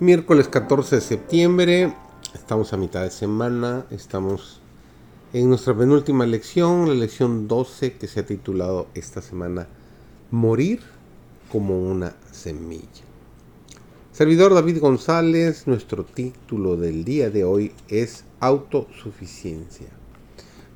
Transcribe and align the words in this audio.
Miércoles 0.00 0.46
14 0.46 0.94
de 0.94 1.00
septiembre, 1.00 1.92
estamos 2.32 2.72
a 2.72 2.76
mitad 2.76 3.02
de 3.02 3.10
semana, 3.10 3.84
estamos 3.90 4.60
en 5.32 5.48
nuestra 5.48 5.76
penúltima 5.76 6.24
lección, 6.24 6.86
la 6.86 6.94
lección 6.94 7.48
12 7.48 7.94
que 7.94 8.06
se 8.06 8.20
ha 8.20 8.24
titulado 8.24 8.86
esta 8.94 9.20
semana 9.20 9.66
Morir 10.30 10.82
como 11.50 11.80
una 11.80 12.14
semilla. 12.30 13.02
Servidor 14.12 14.54
David 14.54 14.78
González, 14.78 15.66
nuestro 15.66 16.04
título 16.04 16.76
del 16.76 17.04
día 17.04 17.28
de 17.30 17.42
hoy 17.42 17.72
es 17.88 18.22
Autosuficiencia. 18.38 19.88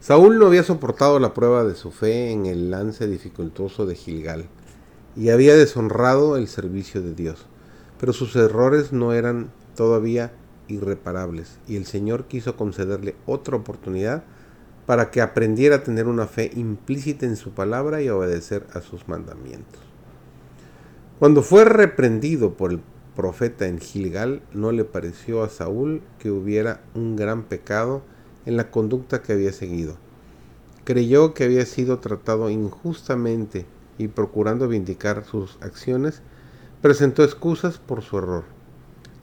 Saúl 0.00 0.41
no 0.41 0.47
había 0.48 0.64
soportado 0.64 1.20
la 1.20 1.33
prueba 1.33 1.62
de 1.62 1.77
su 1.77 1.92
fe 1.92 2.33
en 2.33 2.47
el 2.47 2.73
lance 2.73 3.06
dificultoso 3.06 3.86
de 3.86 3.95
Gilgal 3.95 4.47
y 5.14 5.28
había 5.28 5.55
deshonrado 5.55 6.36
el 6.36 6.48
servicio 6.48 7.00
de 7.02 7.14
Dios 7.14 7.47
pero 8.02 8.12
sus 8.12 8.34
errores 8.34 8.92
no 8.92 9.12
eran 9.12 9.52
todavía 9.77 10.33
irreparables 10.66 11.61
y 11.69 11.77
el 11.77 11.87
Señor 11.87 12.25
quiso 12.25 12.56
concederle 12.56 13.15
otra 13.27 13.56
oportunidad 13.56 14.25
para 14.87 15.12
que 15.12 15.20
aprendiera 15.20 15.77
a 15.77 15.83
tener 15.84 16.09
una 16.09 16.27
fe 16.27 16.51
implícita 16.56 17.27
en 17.27 17.37
su 17.37 17.52
palabra 17.52 18.02
y 18.02 18.09
obedecer 18.09 18.66
a 18.75 18.80
sus 18.80 19.06
mandamientos. 19.06 19.80
Cuando 21.20 21.42
fue 21.42 21.65
reprendido 21.65 22.55
por 22.55 22.73
el 22.73 22.80
profeta 23.15 23.69
en 23.69 23.78
Gilgal, 23.78 24.42
no 24.53 24.73
le 24.73 24.84
pareció 24.84 25.45
a 25.45 25.48
Saúl 25.48 26.03
que 26.19 26.33
hubiera 26.33 26.80
un 26.97 27.14
gran 27.14 27.45
pecado 27.45 28.03
en 28.47 28.56
la 28.56 28.73
conducta 28.73 29.23
que 29.23 29.34
había 29.34 29.53
seguido. 29.53 29.97
Creyó 30.83 31.34
que 31.34 31.45
había 31.45 31.64
sido 31.67 32.00
tratado 32.00 32.50
injustamente 32.50 33.64
y 33.97 34.08
procurando 34.08 34.67
vindicar 34.67 35.25
sus 35.25 35.56
acciones, 35.61 36.20
presentó 36.83 37.22
excusas 37.22 37.78
por 37.78 38.02
su 38.02 38.19
error. 38.19 38.42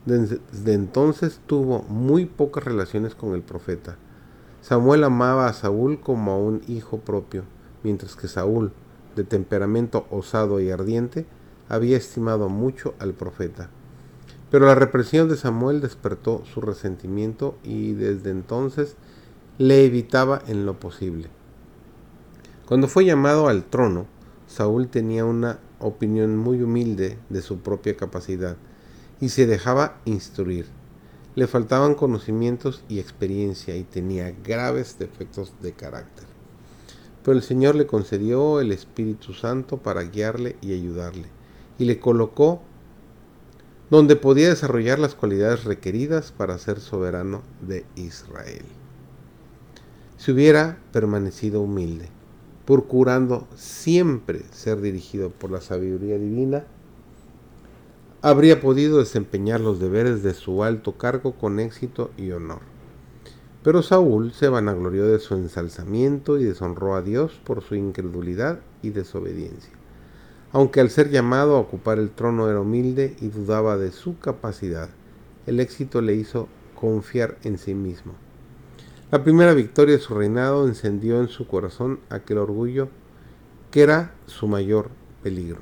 Desde 0.06 0.74
entonces 0.74 1.42
tuvo 1.46 1.84
muy 1.84 2.26
pocas 2.26 2.64
relaciones 2.64 3.16
con 3.16 3.36
el 3.36 3.42
profeta. 3.42 3.98
Samuel 4.62 5.04
amaba 5.04 5.48
a 5.48 5.54
Saúl 5.54 6.00
como 6.00 6.32
a 6.32 6.38
un 6.38 6.62
hijo 6.68 7.00
propio, 7.00 7.44
mientras 7.84 8.16
que 8.16 8.30
Saúl, 8.30 8.72
de 9.18 9.26
temperamento 9.26 10.08
osado 10.10 10.62
y 10.62 10.72
ardiente, 10.72 11.26
había 11.68 11.98
estimado 11.98 12.48
mucho 12.48 12.96
al 12.98 13.14
profeta. 13.14 13.70
Pero 14.50 14.66
la 14.66 14.76
represión 14.76 15.28
de 15.28 15.36
Samuel 15.36 15.82
despertó 15.82 16.44
su 16.46 16.62
resentimiento 16.62 17.58
y 17.64 17.92
desde 17.92 18.32
entonces 18.32 18.96
le 19.58 19.86
evitaba 19.86 20.42
en 20.48 20.66
lo 20.66 20.80
posible. 20.80 21.28
Cuando 22.66 22.88
fue 22.88 23.04
llamado 23.04 23.50
al 23.50 23.66
trono, 23.66 24.06
Saúl 24.48 24.88
tenía 24.88 25.26
una 25.26 25.60
opinión 25.80 26.38
muy 26.38 26.62
humilde 26.62 27.18
de 27.30 27.42
su 27.42 27.60
propia 27.60 27.96
capacidad 27.96 28.58
y 29.20 29.30
se 29.30 29.46
dejaba 29.48 30.00
instruir. 30.06 30.68
Le 31.36 31.48
faltaban 31.48 31.96
conocimientos 31.96 32.84
y 32.90 33.00
experiencia 33.00 33.76
y 33.76 33.84
tenía 33.84 34.34
graves 34.44 34.98
defectos 35.00 35.54
de 35.62 35.74
carácter. 35.74 36.26
Pero 37.24 37.38
el 37.38 37.44
Señor 37.44 37.76
le 37.76 37.86
concedió 37.86 38.60
el 38.60 38.72
Espíritu 38.72 39.34
Santo 39.34 39.78
para 39.78 40.04
guiarle 40.04 40.58
y 40.62 40.74
ayudarle, 40.74 41.28
y 41.78 41.86
le 41.86 42.00
colocó 42.00 42.62
donde 43.90 44.16
podía 44.16 44.50
desarrollar 44.50 45.00
las 45.00 45.16
cualidades 45.16 45.64
requeridas 45.64 46.32
para 46.32 46.58
ser 46.58 46.80
soberano 46.80 47.42
de 47.62 47.86
Israel. 47.96 48.66
Si 50.18 50.32
hubiera 50.32 50.78
permanecido 50.92 51.62
humilde, 51.62 52.10
procurando 52.70 53.48
siempre 53.56 54.44
ser 54.52 54.80
dirigido 54.80 55.32
por 55.32 55.50
la 55.50 55.60
sabiduría 55.60 56.20
divina, 56.20 56.66
habría 58.22 58.62
podido 58.62 59.00
desempeñar 59.00 59.60
los 59.60 59.80
deberes 59.80 60.22
de 60.22 60.36
su 60.36 60.64
alto 60.64 60.96
cargo 60.96 61.32
con 61.32 61.60
éxito 61.60 62.12
y 62.16 62.30
honor. 62.30 62.60
Pero 63.64 63.82
Saúl 63.82 64.34
se 64.34 64.50
vanaglorió 64.50 65.08
de 65.08 65.18
su 65.18 65.34
ensalzamiento 65.34 66.38
y 66.38 66.44
deshonró 66.44 66.94
a 66.94 67.02
Dios 67.02 67.42
por 67.44 67.64
su 67.64 67.74
incredulidad 67.74 68.60
y 68.84 68.92
desobediencia. 68.92 69.74
Aunque 70.52 70.80
al 70.80 70.92
ser 70.92 71.10
llamado 71.10 71.56
a 71.56 71.62
ocupar 71.62 71.98
el 71.98 72.12
trono 72.12 72.52
era 72.52 72.62
humilde 72.62 73.16
y 73.20 73.30
dudaba 73.30 73.78
de 73.78 73.92
su 73.92 74.20
capacidad, 74.20 74.90
el 75.48 75.60
éxito 75.60 76.02
le 76.02 76.14
hizo 76.14 76.48
confiar 76.76 77.40
en 77.44 77.58
sí 77.58 77.74
mismo. 77.74 78.14
La 79.12 79.24
primera 79.24 79.56
victoria 79.56 79.96
de 79.96 80.02
su 80.02 80.14
reinado 80.14 80.68
encendió 80.68 81.20
en 81.20 81.30
su 81.30 81.48
corazón 81.48 82.00
aquel 82.10 82.38
orgullo 82.38 82.90
que 83.72 83.82
era 83.82 84.14
su 84.28 84.48
mayor 84.48 84.92
peligro. 85.24 85.62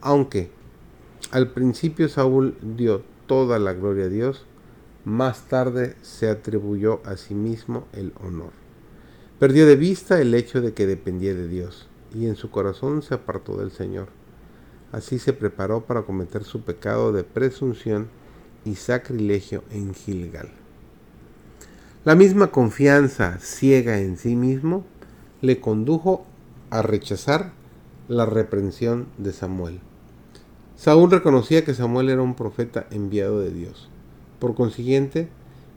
Aunque 0.00 0.50
al 1.30 1.52
principio 1.52 2.08
Saúl 2.08 2.56
dio 2.60 3.02
toda 3.28 3.60
la 3.60 3.72
gloria 3.72 4.06
a 4.06 4.08
Dios, 4.08 4.46
más 5.04 5.46
tarde 5.46 5.94
se 6.02 6.28
atribuyó 6.28 7.00
a 7.04 7.16
sí 7.16 7.36
mismo 7.36 7.86
el 7.92 8.12
honor. 8.20 8.50
Perdió 9.38 9.64
de 9.64 9.76
vista 9.76 10.20
el 10.20 10.34
hecho 10.34 10.60
de 10.60 10.74
que 10.74 10.88
dependía 10.88 11.34
de 11.34 11.46
Dios 11.46 11.86
y 12.12 12.26
en 12.26 12.34
su 12.34 12.50
corazón 12.50 13.02
se 13.02 13.14
apartó 13.14 13.58
del 13.58 13.70
Señor. 13.70 14.08
Así 14.90 15.20
se 15.20 15.32
preparó 15.32 15.82
para 15.86 16.02
cometer 16.02 16.42
su 16.42 16.62
pecado 16.62 17.12
de 17.12 17.22
presunción 17.22 18.08
y 18.64 18.74
sacrilegio 18.74 19.62
en 19.70 19.94
Gilgal. 19.94 20.59
La 22.02 22.14
misma 22.14 22.46
confianza 22.50 23.36
ciega 23.40 23.98
en 23.98 24.16
sí 24.16 24.34
mismo 24.34 24.86
le 25.42 25.60
condujo 25.60 26.24
a 26.70 26.80
rechazar 26.80 27.52
la 28.08 28.24
reprensión 28.24 29.08
de 29.18 29.34
Samuel. 29.34 29.80
Saúl 30.76 31.10
reconocía 31.10 31.62
que 31.62 31.74
Samuel 31.74 32.08
era 32.08 32.22
un 32.22 32.36
profeta 32.36 32.86
enviado 32.90 33.40
de 33.40 33.50
Dios. 33.50 33.90
Por 34.38 34.54
consiguiente, 34.54 35.28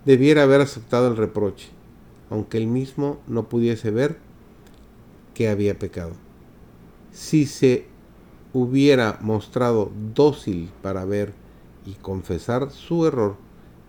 debiera 0.06 0.44
haber 0.44 0.62
aceptado 0.62 1.10
el 1.10 1.18
reproche, 1.18 1.68
aunque 2.30 2.58
él 2.58 2.68
mismo 2.68 3.20
no 3.28 3.50
pudiese 3.50 3.92
ver 3.92 4.18
que 5.34 5.50
había 5.50 5.78
pecado. 5.78 6.14
Si 7.12 7.46
se 7.46 7.86
hubiera 8.54 9.18
mostrado 9.20 9.92
dócil 10.16 10.72
para 10.82 11.04
ver 11.04 11.34
y 11.86 11.96
confesar 11.96 12.72
su 12.72 13.06
error, 13.06 13.36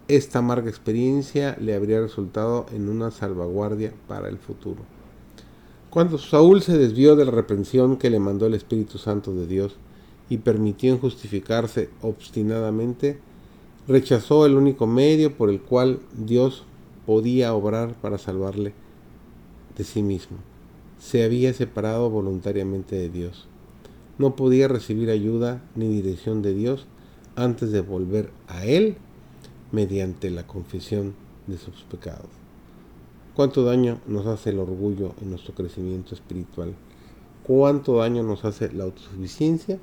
esta 0.09 0.41
amarga 0.41 0.69
experiencia 0.69 1.57
le 1.61 1.75
habría 1.75 2.01
resultado 2.01 2.67
en 2.73 2.89
una 2.89 3.11
salvaguardia 3.11 3.95
para 4.07 4.29
el 4.29 4.39
futuro. 4.39 4.83
Cuando 5.89 6.19
Saúl 6.19 6.61
se 6.61 6.77
desvió 6.77 7.17
de 7.17 7.25
la 7.25 7.31
reprensión 7.31 7.97
que 7.97 8.11
le 8.11 8.19
mandó 8.19 8.47
el 8.47 8.55
Espíritu 8.55 8.99
Santo 8.99 9.33
de 9.33 9.47
Dios 9.47 9.77
y 10.29 10.39
permitió 10.39 10.99
justificarse 10.99 11.89
obstinadamente, 12.03 13.19
rechazó 13.87 14.45
el 14.45 14.57
único 14.57 14.87
medio 14.87 15.37
por 15.37 15.51
el 15.51 15.61
cual 15.61 16.01
Dios 16.13 16.65
podía 17.07 17.55
obrar 17.55 17.95
para 17.95 18.19
salvarle 18.19 18.75
de 19.77 19.85
sí 19.85 20.03
mismo. 20.03 20.39
Se 20.99 21.25
había 21.25 21.53
separado 21.53 22.11
voluntariamente 22.11 22.97
de 22.97 23.09
Dios. 23.09 23.47
No 24.19 24.37
podía 24.37 24.69
recibir 24.69 25.11
ayuda 25.11 25.63
ni 25.75 25.89
dirección 25.89 26.43
de 26.43 26.55
Dios 26.55 26.87
antes 27.37 27.73
de 27.73 27.81
volver 27.81 28.31
a 28.49 28.65
Él 28.65 28.97
mediante 29.75 30.31
la 30.31 30.47
confesión 30.47 31.15
de 31.49 31.59
sus 31.59 31.83
pecados. 31.83 32.31
¿Cuánto 33.35 33.65
daño 33.65 33.99
nos 34.07 34.27
hace 34.27 34.51
el 34.51 34.61
orgullo 34.61 35.15
en 35.21 35.31
nuestro 35.31 35.55
crecimiento 35.55 36.15
espiritual? 36.15 36.75
¿Cuánto 37.43 37.97
daño 37.97 38.23
nos 38.23 38.45
hace 38.45 38.73
la 38.73 38.85
autosuficiencia 38.85 39.79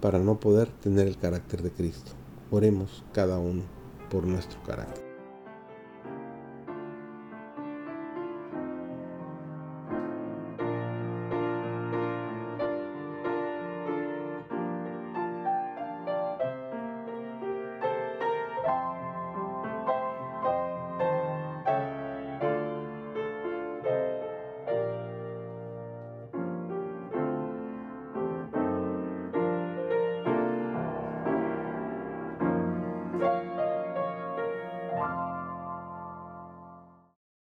para 0.00 0.20
no 0.20 0.38
poder 0.38 0.68
tener 0.68 1.08
el 1.08 1.18
carácter 1.18 1.62
de 1.62 1.72
Cristo? 1.72 2.12
Oremos 2.52 3.02
cada 3.12 3.38
uno 3.38 3.62
por 4.10 4.24
nuestro 4.24 4.62
carácter. 4.62 5.03